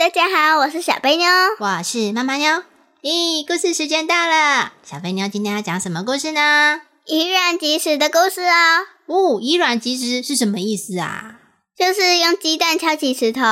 [0.00, 1.28] 大家好，我是小贝妞，
[1.58, 2.62] 我是妈妈妞。
[3.02, 6.80] 咦，故事时间到了，小贝妞今天要讲什么故事呢？
[7.04, 8.86] 以卵击石的故事哦。
[9.04, 11.40] 哦，以卵击石是什么意思啊？
[11.76, 13.42] 就是用鸡蛋敲击石头。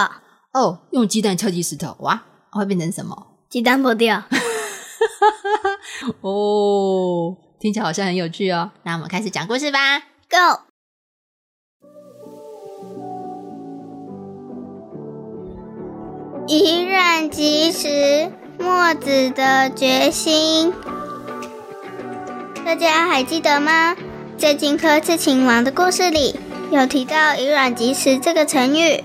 [0.54, 3.26] 哦，用鸡蛋敲击石头，哇，会变成什么？
[3.50, 4.22] 鸡蛋破掉。
[6.22, 8.70] 哦，听起来好像很有趣哦。
[8.84, 9.98] 那我们开始讲故事吧
[10.30, 10.67] ，Go。
[16.50, 20.72] 以卵击石，墨子的决心。
[22.64, 23.94] 大家还记得吗？
[24.38, 26.40] 在荆轲刺秦王的故事里，
[26.70, 29.04] 有提到“以卵击石”这个成语。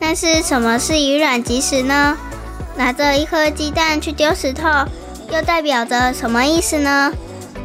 [0.00, 2.18] 但是什么是以卵击石呢？
[2.76, 4.68] 拿着一颗鸡蛋去丢石头，
[5.32, 7.12] 又代表着什么意思呢？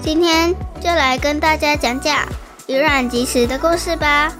[0.04, 2.16] 今天就来跟大家讲讲
[2.68, 4.32] 以卵击石的故事吧。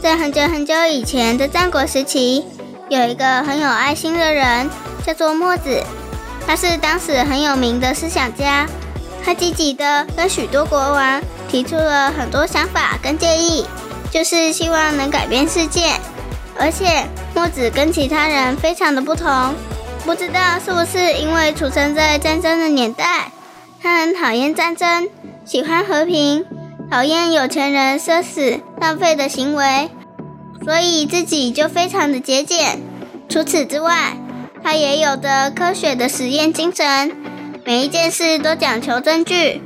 [0.00, 2.46] 在很久很久以前的战国时期。
[2.88, 4.70] 有一个很有爱心的人，
[5.06, 5.82] 叫做墨子。
[6.46, 8.66] 他是当时很有名的思想家，
[9.22, 13.66] 他积极的跟许多国王提出了很多想法跟建议，
[14.10, 15.92] 就是希望能改变世界。
[16.58, 19.54] 而且墨子跟其他人非常的不同，
[20.06, 23.30] 不知道是不是因为出生在战争的年代，
[23.82, 25.06] 他很讨厌战争，
[25.44, 26.46] 喜欢和平，
[26.90, 29.90] 讨厌有钱人奢侈浪费的行为。
[30.64, 32.80] 所以自己就非常的节俭。
[33.28, 34.16] 除此之外，
[34.64, 37.14] 他也有着科学的实验精神，
[37.64, 39.62] 每一件事都讲求证据，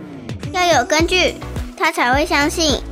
[0.53, 1.37] 要有根据，
[1.79, 2.83] 他才会相信。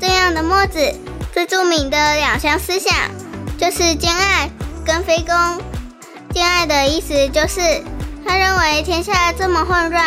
[0.00, 0.92] 这样的墨子
[1.32, 2.92] 最著名的两项思想
[3.58, 4.50] 就是兼爱
[4.84, 5.34] 跟非攻。
[6.32, 7.60] 兼爱的意思就是，
[8.26, 10.04] 他认为天下这么混乱，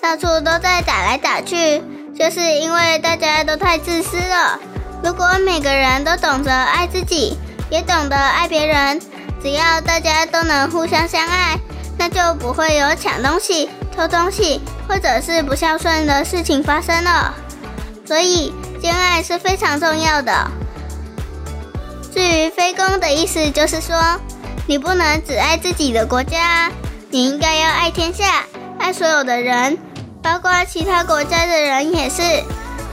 [0.00, 1.82] 到处都在打来打去，
[2.16, 4.60] 就是因为大家都太自私了。
[5.02, 7.36] 如果每个人都懂得爱自己，
[7.70, 9.00] 也懂得爱别人，
[9.42, 11.58] 只要大家都能互相相爱，
[11.98, 17.34] 那就不会有抢东西、偷东西或者是不孝顺的事情发生了。
[18.06, 20.50] 所以，兼爱是非常重要的。
[22.12, 23.96] 至于非攻的意思，就是说
[24.66, 26.70] 你不能只爱自己的国家，
[27.10, 28.44] 你应该要爱天下，
[28.78, 29.76] 爱所有的人，
[30.22, 32.22] 包括其他国家的人也是。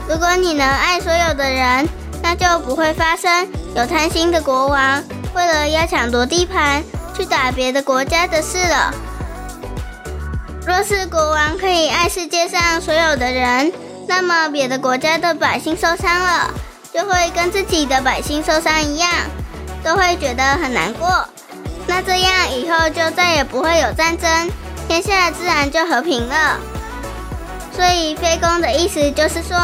[0.08, 1.88] 如果你能爱所有的人，
[2.22, 5.02] 那就不会发生有贪心的国王
[5.34, 6.82] 为了要抢夺地盘
[7.16, 8.94] 去打别的国家的事了。
[10.64, 13.72] 若是国王可以爱世界上所有的人，
[14.06, 16.50] 那么别的国家的百姓受伤了，
[16.94, 19.10] 就会跟自己的百姓受伤一样，
[19.82, 21.26] 都会觉得很难过。
[21.86, 24.50] 那这样以后就再也不会有战争，
[24.86, 26.60] 天下自然就和平了。
[27.74, 29.58] 所以非攻的意思就是说，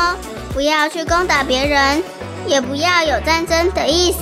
[0.52, 2.02] 不要去攻打别人。
[2.48, 4.18] 也不要有战争的意思。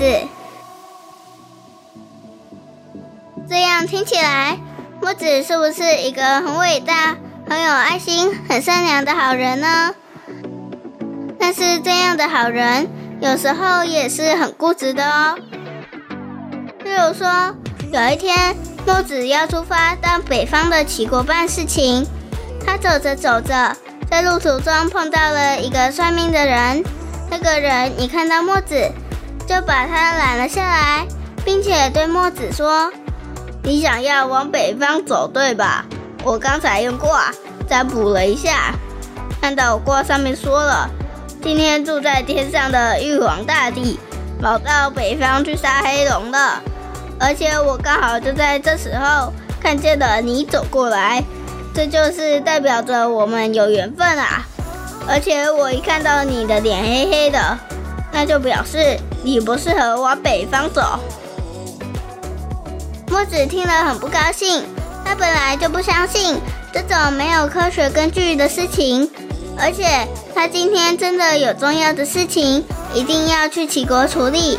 [3.49, 4.59] 这样听起来，
[5.01, 7.17] 墨子是不是一个很伟大、
[7.49, 9.95] 很有爱心、很善良的好人呢？
[11.39, 12.89] 但是这样的好人，
[13.21, 15.39] 有时候也是很固执的哦。
[16.83, 17.55] 例如说，
[17.93, 22.05] 有一天，墨子要出发到北方的齐国办事情，
[22.65, 23.77] 他走着走着，
[24.11, 26.83] 在路途中碰到了一个算命的人。
[27.29, 28.91] 那个人一看到墨子，
[29.47, 31.07] 就把他拦了下来，
[31.45, 32.91] 并且对墨子说
[33.63, 35.85] ：“你想要往北方走，对吧？
[36.25, 37.33] 我刚才用卦
[37.69, 38.73] 占卜了一下，
[39.41, 40.89] 看到我卦上面说了，
[41.43, 43.99] 今天住在天上的玉皇大帝
[44.41, 46.63] 跑到北方去杀黑龙了。
[47.19, 51.23] 而且我刚好就在这时候看见了你走过来，
[51.75, 54.47] 这就是代表着我们有缘分啊！”
[55.09, 57.59] 而且我一看到你的脸黑黑的，
[58.13, 60.99] 那就表示你不适合往北方走。
[63.09, 64.65] 墨子听了很不高兴，
[65.05, 66.37] 他本来就不相信
[66.73, 69.09] 这种没有科学根据的事情，
[69.57, 74.59] 而且他今天真的有重要的事情，一定要去齐国处理，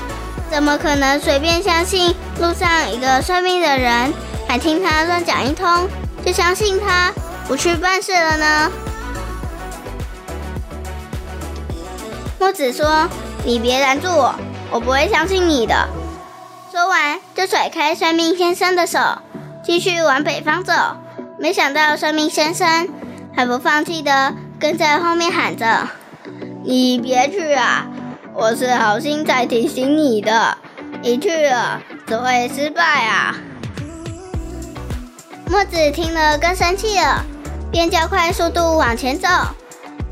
[0.50, 4.14] 怎么可能随便相信路上一个算命的人，
[4.48, 5.90] 还听他乱讲一通，
[6.26, 7.14] 就相信他
[7.48, 8.72] 不去办事了呢？
[12.39, 13.10] 墨子说
[13.44, 14.36] ：“你别拦住我，
[14.72, 15.88] 我不会相信你的。”
[16.72, 19.00] 说完就甩开算命先生的手，
[19.63, 20.74] 继续往北方走。
[21.39, 22.88] 没想到算命先生
[23.36, 25.88] 还不放弃的跟在后面喊着
[26.63, 27.88] ：“你别去啊！
[28.34, 30.57] 我是好心才提醒你的，
[31.01, 33.36] 你去了只会失败啊！”
[35.50, 37.25] 墨子听了更生气了，
[37.72, 39.28] 便加快速度往前走。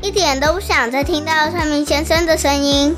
[0.02, 2.94] 一点都不想再听到算命先生的声音。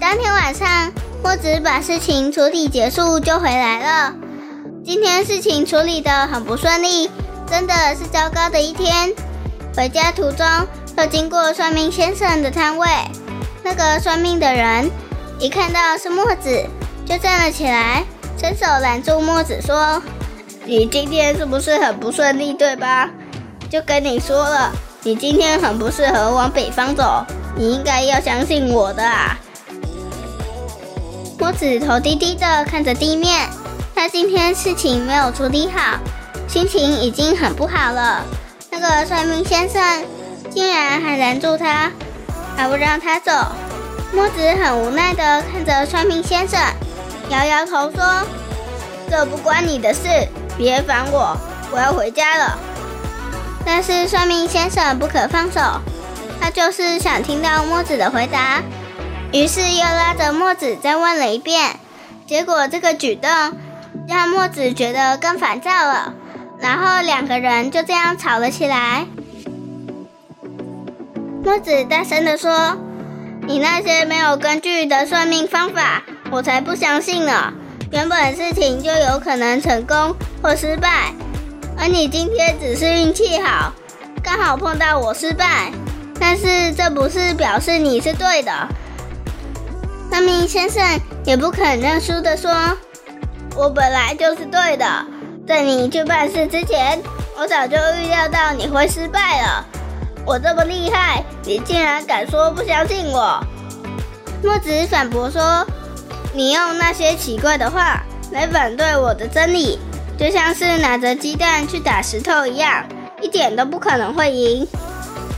[0.00, 0.92] 当天晚上，
[1.22, 4.14] 墨子把事情处理结束就回来了。
[4.84, 7.10] 今天事情处理的很不顺利，
[7.46, 9.12] 真的是糟糕的一天。
[9.76, 10.46] 回家途中，
[10.96, 12.88] 又经过算命先生的摊位，
[13.62, 14.90] 那个算命的人
[15.38, 16.64] 一看到是墨子，
[17.04, 18.04] 就站了起来，
[18.40, 20.02] 伸手拦住墨子说
[20.64, 23.10] ：“你今天是不是很不顺利，对吧？”
[23.70, 24.72] 就跟你说了，
[25.02, 27.24] 你今天很不适合往北方走，
[27.54, 29.36] 你应该要相信我的啊！
[31.38, 33.48] 墨子头低低的看着地面，
[33.94, 35.98] 他今天事情没有处理好，
[36.48, 38.24] 心情已经很不好了。
[38.70, 40.04] 那个算命先生
[40.50, 41.90] 竟然还拦住他，
[42.56, 43.32] 还不让他走。
[44.14, 46.58] 墨子很无奈的看着算命先生，
[47.28, 48.22] 摇摇头说
[49.10, 50.08] ：“这不关你的事，
[50.56, 51.36] 别烦我，
[51.70, 52.58] 我要回家了。”
[53.70, 55.60] 但是算命先生不可放手，
[56.40, 58.62] 他就是想听到墨子的回答，
[59.30, 61.78] 于是又拉着墨子再问了一遍。
[62.26, 63.30] 结果这个举动
[64.08, 66.14] 让墨子觉得更烦躁了，
[66.58, 69.06] 然后两个人就这样吵了起来。
[71.44, 72.78] 墨子大声地说
[73.46, 77.52] ：“你那些没有根据的算命方法，我才不相信呢！
[77.92, 81.12] 原本事情就有可能成功或失败。”
[81.80, 83.72] 而你今天只是运气好，
[84.20, 85.72] 刚好碰到我失败，
[86.18, 88.52] 但是这不是表示你是对的。
[90.10, 90.82] 那名先生
[91.24, 92.52] 也不肯认输的说
[93.54, 95.06] ：“我本来就是对的，
[95.46, 97.00] 在你去办事之前，
[97.38, 99.64] 我早就预料到你会失败了。
[100.26, 103.40] 我这么厉害，你竟然敢说不相信我？”
[104.42, 105.64] 墨子反驳说
[106.34, 108.02] ：“你用那些奇怪的话
[108.32, 109.78] 来反对我的真理。”
[110.18, 112.84] 就像是拿着鸡蛋去打石头一样，
[113.20, 114.66] 一点都不可能会赢。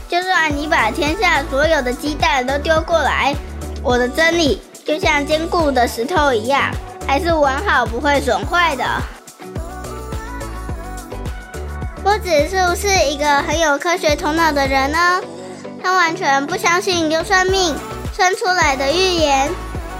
[0.09, 3.35] 就算你把天下所有的鸡蛋都丢过来，
[3.83, 6.71] 我的真理就像坚固的石头一样，
[7.07, 8.83] 还是完好不会损坏的。
[12.03, 15.21] 波子是不是一个很有科学头脑的人呢？
[15.83, 17.75] 他完全不相信用算命
[18.13, 19.47] 算出来的预言，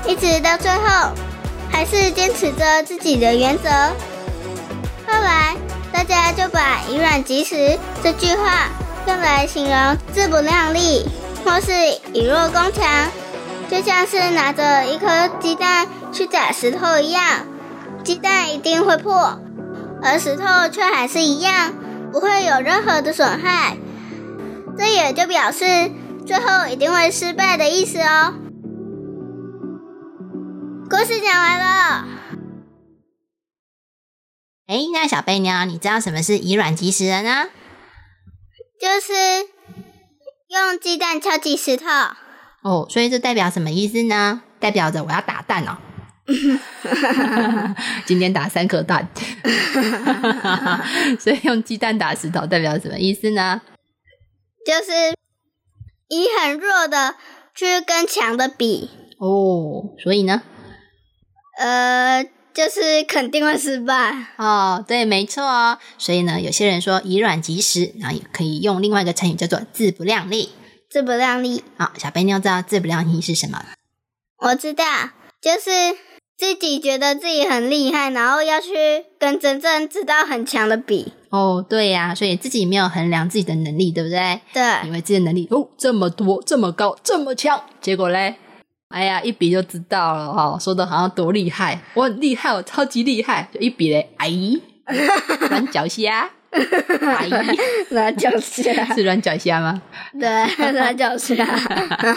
[0.08, 1.12] 一直到最后，
[1.72, 3.70] 还是坚持着自己的原则。
[5.22, 5.56] 后来，
[5.94, 8.70] 大家就把“以卵击石”这句话
[9.06, 11.06] 用来形容自不量力，
[11.46, 11.72] 或是
[12.12, 13.08] 以弱攻强，
[13.70, 17.24] 就像是拿着一颗鸡蛋去砸石头一样，
[18.04, 19.40] 鸡蛋一定会破，
[20.02, 21.72] 而石头却还是一样，
[22.12, 23.78] 不会有任何的损害。
[24.76, 25.92] 这也就表示
[26.26, 28.34] 最后一定会失败的意思哦。
[30.90, 32.06] 故事讲完了。
[34.72, 37.50] 哎，那小贝妞，你知道什么是以卵击石了呢？
[38.80, 39.12] 就是
[40.48, 41.88] 用鸡蛋敲击石头。
[42.64, 44.44] 哦，所以这代表什么意思呢？
[44.62, 45.78] 代表着我要打蛋哦。
[48.08, 49.10] 今天打三颗蛋。
[51.20, 53.62] 所以用鸡蛋打石头代表什么意思呢？
[54.66, 55.14] 就是
[56.08, 57.16] 以很弱的
[57.54, 58.90] 去跟强的比。
[59.20, 60.44] 哦，所以呢？
[61.58, 62.26] 呃。
[62.54, 65.78] 就是肯定会失败哦，对，没错哦。
[65.98, 70.50] 所以呢，有些人说以卵击石，然后也可以用另外一个成语叫做自不量力。
[70.90, 71.64] 自不量力。
[71.78, 73.64] 好，小贝妞知道自不量力是什么？
[74.40, 74.84] 我知道，
[75.42, 75.96] 就是
[76.38, 81.14] 自己觉得自己很厉害，然后要去跟真正知道很强的比。
[81.30, 84.42] 哦，对呀，所以自己没有衡量自己的能力，对不对？
[84.52, 88.36] 对，以为自己的能力哦这么多，这么高，这么强，结果嘞？
[88.92, 94.30] 哎呀，一比就知道了哈，说的好像多厉害，我很厉害，我超级厉害，就一比嘞，哎，
[95.50, 97.30] 软脚虾，哎，
[97.90, 99.82] 软脚虾是软脚虾吗？
[100.20, 101.36] 对，软脚虾，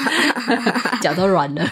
[1.00, 1.64] 脚都软了，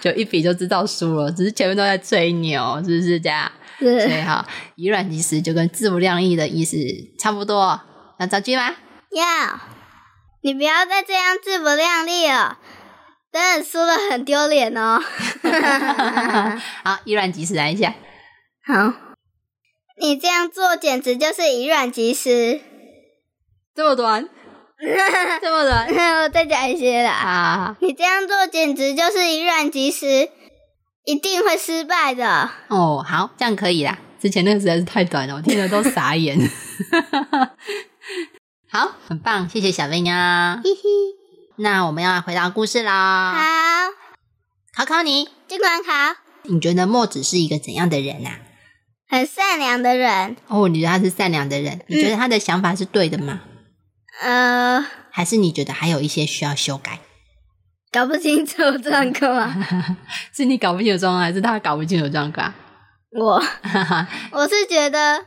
[0.00, 3.50] 就一比就知道输了，只是前面都在吹牛，是不是这样？
[3.78, 6.76] 是，所以哈，以软击石就跟自不量力的意思
[7.18, 7.80] 差不多，
[8.18, 8.70] 要造句吗？
[9.12, 9.24] 要，
[10.42, 12.58] 你不要再这样自不量力了。
[13.36, 14.98] 真的输了很丢脸哦！
[16.82, 17.94] 好，以卵击石来一下。
[18.64, 18.94] 好，
[20.00, 22.62] 你这样做简直就是以卵击石。
[23.74, 24.26] 这么短？
[25.42, 25.86] 这么短
[26.22, 27.10] 我再讲一些啦。
[27.10, 27.76] 啊？
[27.80, 30.30] 你这样做简直就是以卵击石，
[31.04, 32.48] 一定会失败的。
[32.68, 33.98] 哦，好，这样可以啦。
[34.18, 36.38] 之前那个实在是太短了，我听了都傻眼。
[38.72, 40.58] 好，很棒，谢谢小妹啊。
[40.64, 40.80] 嘿嘿，
[41.56, 43.32] 那我们要来回答故事啦。
[43.32, 43.92] 好，
[44.74, 48.40] 考考你，尽管考，你觉得墨子是一个怎样的人啊？
[49.08, 50.36] 很善良的人。
[50.48, 51.80] 哦，你觉得他是善良的人？
[51.88, 53.40] 你觉得他的想法是对的吗？
[54.20, 57.00] 呃，还是你觉得还有一些需要修改？
[57.90, 59.34] 搞不清楚状况。
[59.34, 59.96] 啊
[60.34, 62.52] 是你搞不清楚状况，还是他搞不清楚状况？
[63.12, 63.42] 我
[64.32, 65.24] 我是觉得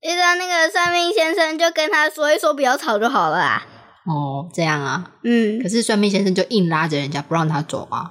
[0.00, 3.66] 遇到那个算命先生，就跟他说一说，不要吵就好了啊。
[4.06, 5.12] 哦，这样啊。
[5.24, 8.10] 嗯可是算命先生就硬拉着人家不让他走啊，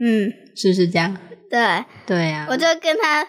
[0.00, 1.16] 嗯，是不是这样？
[1.50, 3.26] 对，对呀、我就跟他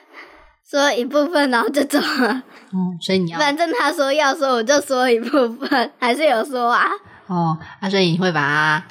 [0.70, 2.44] 说一部分，然后就走了。
[2.72, 6.88] 哦，所以你要反正他说要说，我就说一部分，还是有说啊。
[7.28, 8.86] 哦，啊，所以你会把他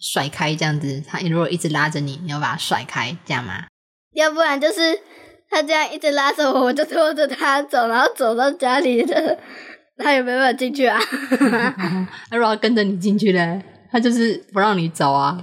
[0.00, 1.02] 甩开这样子。
[1.06, 3.64] 他如果一直拉着你，你要把他甩开，这样吗？
[4.14, 5.00] 要不然就是
[5.48, 9.38] 他这样一直拉着我，我就拖着他走，然后走到家里的，
[10.02, 10.98] 他也没办法进去啊。
[12.30, 15.38] 他如果他跟着你进去嘞，他就是不让你走啊，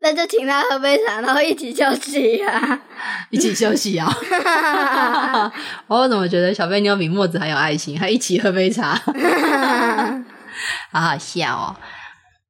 [0.00, 2.80] 那就请他喝杯茶，然后一起休息啊。
[3.30, 4.06] 一起休息啊。
[5.88, 8.94] 我怎么觉得小贝妞比墨子还有爱心，还一起喝杯茶，
[10.92, 11.76] 好好笑哦。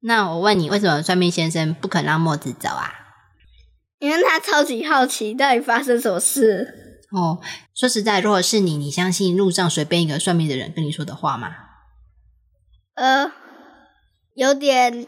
[0.01, 2.93] 那我问你，为什么算命先生不肯让墨子走啊？
[3.99, 6.86] 因为他超级好奇，到底发生什么事。
[7.11, 7.39] 哦，
[7.73, 11.55] 说实在，如果是你，你相信路上随便一个算命的人跟你说的话吗？
[12.95, 13.31] 呃，
[14.35, 15.05] 有点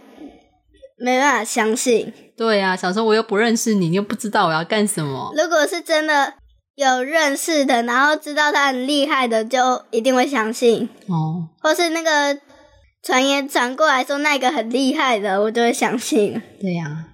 [0.98, 2.14] 没办法相信。
[2.38, 5.34] 对呀、想说我又不认识你，你又不知道我要干什么。
[5.36, 6.36] 如果是真的
[6.76, 10.88] 有认识的，然后知道他很厉害的，就一定会相信。
[11.08, 12.40] 哦，或是那个
[13.04, 16.42] 传言传过来说那个很厉害的，我就会相信。
[16.62, 17.08] 对呀、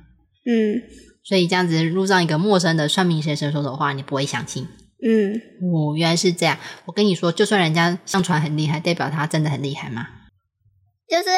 [0.46, 0.84] 嗯
[1.28, 4.68] 所以这样子路上一个陌生的算命先生说的话，你不会相信。
[5.04, 5.34] 嗯，
[5.74, 6.58] 哦，原来是这样。
[6.86, 10.06] 我跟你说，就算人家上传很厉害，代表他真的很厉害吗？
[11.10, 11.30] 就是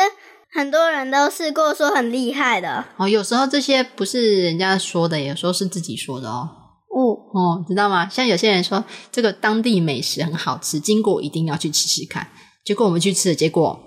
[0.54, 2.86] 很多人都试过说很厉害的。
[2.98, 6.50] 哦，有时候这些不是人家说的，有时候是自己说的哦。
[6.90, 8.08] 哦，哦，知道吗？
[8.08, 12.28] 像有些人说这个当地美食很好吃，经过一定要去吃吃看。
[12.64, 13.80] 结果我们去吃了，结果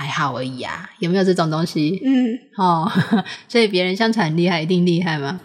[0.00, 2.00] 还好而已啊，有没有这种东西？
[2.02, 2.90] 嗯，哦，
[3.48, 5.38] 所以别人相传很厉害，一定厉害吗？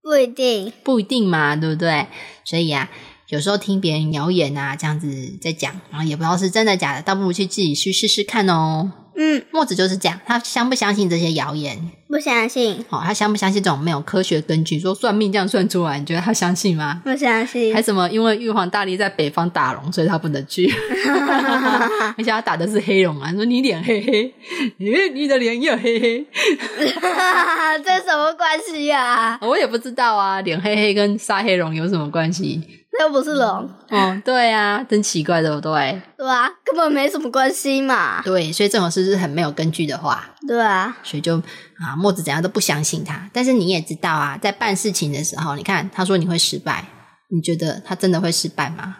[0.00, 0.72] 不一定。
[0.84, 2.06] 不一定嘛，对不对？
[2.44, 2.88] 所以啊，
[3.30, 8.92] 有时候听别人谣言啊，这样子在讲，然后也不知道是真的假的，倒不如去自己去试试看哦。
[9.14, 11.90] 嗯，墨子就是这样，他相不相信这些谣言？
[12.08, 17.00] 不相信，哦，他相不相信这种没有科学根据，说算命这样算出来，你觉得他相信吗？
[17.04, 17.80] 不相信还。
[17.80, 18.08] 什么？
[18.10, 20.66] 因为玉皇大帝在北方打龙，所以他不能去。
[22.16, 24.34] 而且他打的是黑龙啊，说你脸黑黑，
[24.78, 26.26] 你你的脸也黑黑。
[27.84, 29.38] 这什么关系呀、啊？
[29.42, 32.60] 我也不知道啊，脸黑黑跟杀黑龙有什么关系？
[32.98, 36.02] 那又不是龙，哦，对啊，真奇怪，对不对？
[36.18, 38.20] 对啊、根本没什么关系嘛。
[38.22, 41.38] 对，所以这种事是很没有根据的话，对啊，所以就
[41.78, 43.30] 啊，墨子怎样都不相信他。
[43.32, 46.84] 但是你也知道啊，在办事情的时候，你看他说你会失败，
[47.30, 48.96] 你觉得他真的会失败吗？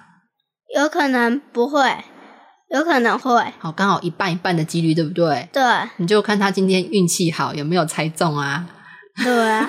[0.74, 2.02] 有可能不会，
[2.70, 3.44] 有可能会。
[3.58, 5.50] 好，刚好一半一半的几率，对不对？
[5.52, 5.62] 对
[5.98, 8.66] 你就看他今天运气好，有没有猜中啊？
[9.16, 9.62] 对啊，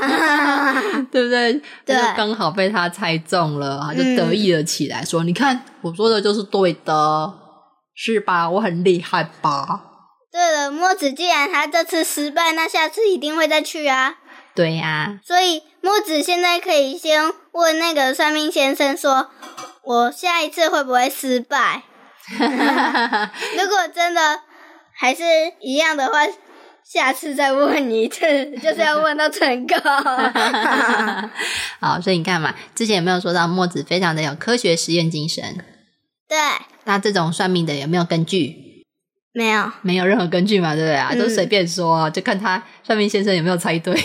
[1.11, 1.53] 对不对？
[1.85, 7.33] 对刚好被他猜中了，他就得意了起来，说：“你看我说的就是对的，
[7.95, 8.49] 是吧？
[8.49, 9.81] 我很厉害吧？”
[10.31, 14.15] 对了，墨子既然他这次失败，那下次一定会再去啊。
[14.55, 17.23] 对呀、所以墨子现在可以先
[17.53, 19.29] 问那个算命先生说
[19.83, 21.81] ：“我下一次会不会失败？
[22.29, 24.39] 如果真的
[24.95, 25.23] 还是
[25.59, 26.19] 一样的话，
[26.93, 28.21] 下次再问你一次，
[28.61, 29.75] 就是要问到成功。
[31.81, 35.43] 好，所以你看嘛，之前有没有说到墨子非常的有科学实验精神？
[36.29, 36.37] 对，
[36.83, 38.83] 那这种算命的有没有根据？
[39.33, 41.09] 没有，没有任何根据嘛，对不对啊？
[41.11, 43.99] 嗯都随便说，就看他算命先生有没有猜对，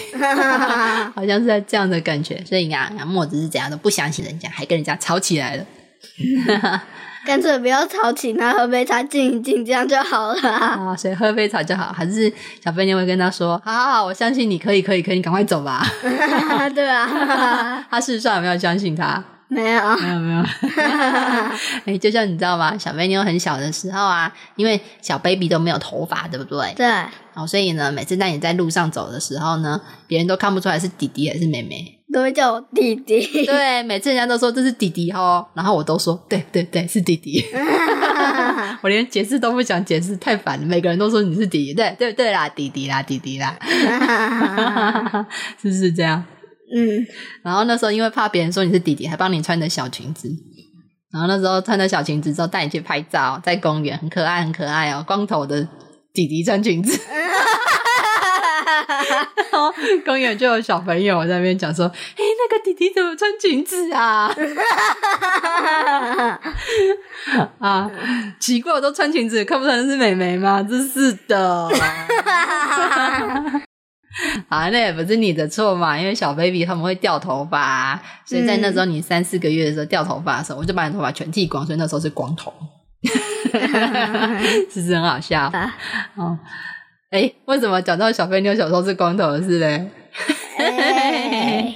[1.14, 2.42] 好像是在这样的感觉。
[2.46, 5.66] 所以啊，墨子是怎样都不相信人家，还跟人家吵起来了。
[7.28, 10.40] 干脆不要吵起，拿喝杯茶静一静，这样就好了。
[10.48, 11.92] 啊，所以喝杯茶就好。
[11.92, 12.32] 还是
[12.64, 15.84] 小飞妞会跟他说：“好好好，我相信你可以，可以，可以，你赶快走吧。
[16.74, 17.06] 对啊，”
[17.90, 19.22] 他事实上有没有相信他？
[19.48, 20.42] 没有，没有，没有。
[21.84, 22.78] 哎、就像你知道吗？
[22.78, 26.72] 小飞妞很小的时候啊，因为小 baby 都没有头发，对不对？
[26.78, 26.86] 对，
[27.34, 33.20] 哦，所以呢，每次当你在路上走的时候呢，别人都看不出来是弟弟还是妹妹，都会叫我弟弟。
[33.46, 37.44] 对，每次人家都说这是弟弟哦，然后我都说对对对是弟弟，
[38.82, 40.66] 我连解释都不想解释，太烦了。
[40.66, 43.56] 每个人都说你是弟弟，对对对啦，弟弟啦，弟弟啦，
[45.60, 46.24] 是不是这样？
[46.74, 47.06] 嗯，
[47.42, 50.30] 然后那时候因为怕别人说你是弟弟，还帮你穿的小裙子。
[51.10, 55.66] 然后那时候穿的小裙子之后带你去拍照，在公园很可爱很可爱哦，光头的
[56.12, 57.00] 弟弟穿裙子。
[58.86, 59.72] 然 后
[60.04, 64.32] 公园就有小朋友在那边讲说：“哎，那个弟弟怎么穿裙子啊？”
[67.58, 67.90] 啊，
[68.38, 70.62] 奇怪，我都穿裙子，看不出来是美眉吗？
[70.62, 71.68] 真是的。
[74.48, 82.52] 啊，那也不是你的错嘛，因为小 baby 他们会掉头发，所以在那时候你三四个月的时候掉头发的时候，我就把你头发全剃光，所以那时候是光头，
[84.70, 85.52] 是不是很好笑？
[86.16, 86.36] 哦，
[87.10, 89.90] 哎，为什么讲到小飞妞小时候是光头的事嘞？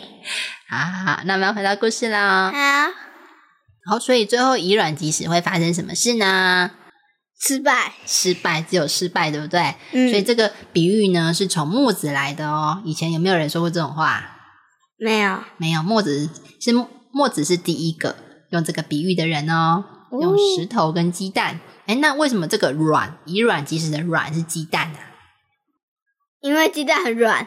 [0.68, 2.50] 好，那我们要回到故事啦。
[2.50, 6.70] 好，好，所以最后以卵击石会发生什么事呢？
[7.40, 9.74] 失败，失败，只有失败，对不对？
[9.92, 12.82] 嗯所以这个比喻呢是从墨子来的哦。
[12.84, 14.36] 以前有没有人说过这种话？
[14.98, 16.28] 没有，没有，墨子
[16.60, 16.72] 是
[17.10, 18.16] 墨子是第一个
[18.50, 21.58] 用这个比喻的人哦，哦用石头跟鸡蛋。
[21.86, 24.98] 哎，那为什么这个卵以卵击石的卵是鸡蛋呢、
[26.42, 27.46] 因为鸡蛋很软。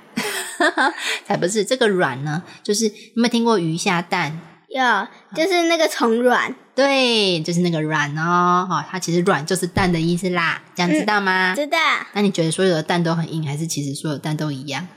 [1.26, 4.40] 才不是，这个软呢，就是有没有听过鱼下蛋？
[4.70, 6.56] 有，就是那个虫卵。
[6.74, 11.54] 对，就是那个卵哦，哈、它其实卵就是蛋的意思啦，这样知道吗？
[11.56, 11.78] 知道
[12.14, 14.88] 那你觉得所有的蛋都很硬，还是其实所有蛋都一样？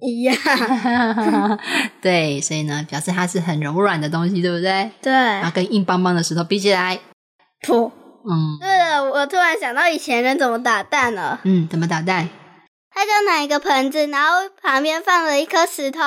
[0.00, 0.36] 一样。
[2.02, 4.90] 对，所以呢，表示它是很柔软的东西，对不对？
[5.00, 6.98] 对然后，跟硬邦邦的石头比起来，
[7.66, 7.90] 噗。
[8.24, 11.40] 嗯对了，我突然想到以前人怎么打蛋了。
[11.44, 12.28] 嗯，怎么打蛋？
[12.94, 16.00] 他就拿一个盆子，然后旁边放了一颗石头，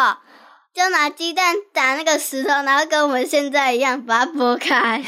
[0.74, 5.04] 就拿鸡蛋打那个石头，然后跟我们现在一样把它剥开，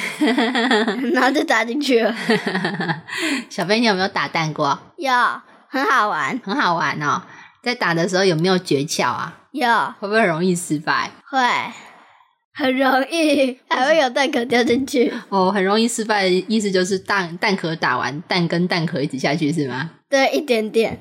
[1.13, 2.15] 然后就打进去了。
[3.49, 4.79] 小飞，你有没有打蛋过？
[4.97, 5.11] 有，
[5.69, 6.39] 很好玩。
[6.43, 7.21] 很好玩哦。
[7.63, 9.33] 在打的时候有没有诀窍啊？
[9.51, 9.67] 有，
[9.99, 11.11] 会不会很容易失败？
[11.29, 11.39] 会
[12.55, 15.13] 很容易， 还会有蛋壳掉进去。
[15.29, 19.91] 哦，很容易失败的意思就是蛋蛋壳打完，蛋跟蛋壳一起下去是吗？
[20.09, 20.99] 对，一点点。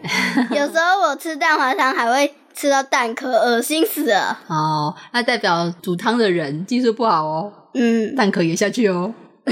[0.50, 4.38] 有时候我吃蛋花汤还会吃到蛋壳，恶心死了。
[4.48, 9.14] 哦，那代表煮汤的人技术不好哦，嗯，蛋壳也下去哦。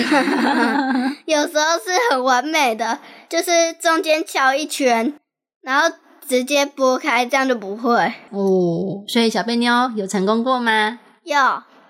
[1.26, 5.14] 有时候是很完美的，就是中间敲一圈，
[5.62, 8.12] 然后直接剥开，这样就不会。
[8.30, 10.98] 哦，所以小贝妞有成功过吗？
[11.22, 11.38] 有，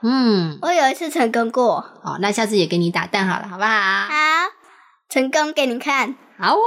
[0.03, 1.77] 嗯，我有一次成功过。
[2.03, 3.70] 哦，那下次也给你打蛋好了，好不好？
[3.70, 4.12] 好，
[5.09, 6.14] 成功给你看。
[6.38, 6.61] 好哦，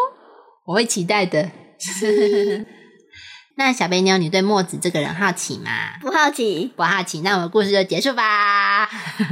[0.68, 1.50] 我会期待的。
[3.58, 5.98] 那小贝妞，你对墨子这个人好奇吗？
[6.02, 8.86] 不好奇，不好奇，那我们故事就结束吧。
[8.86, 9.30] 不不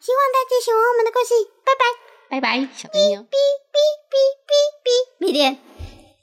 [0.00, 1.34] 希望大家喜欢我们的故事。
[1.64, 1.84] 拜拜。
[2.28, 3.20] 拜拜，小贝妞。
[3.20, 3.28] 哔哔
[4.10, 4.88] 哔哔哔，
[5.20, 5.58] 密电。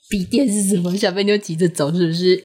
[0.09, 0.97] 笔电是什么？
[0.97, 2.43] 小贝妞急着走，是不是？